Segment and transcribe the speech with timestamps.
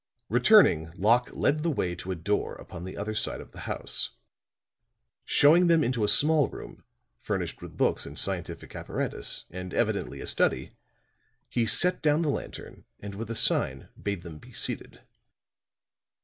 [0.29, 4.09] Returning, Locke led the way to a door upon the other side of the house.
[5.25, 6.83] Showing them into a small room
[7.19, 10.71] furnished with books and scientific apparatus and evidently a study,
[11.47, 15.01] he set down the lantern and with a sign bade them be seated.